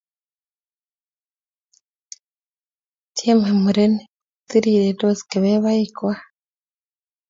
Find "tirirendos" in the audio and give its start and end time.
4.49-5.19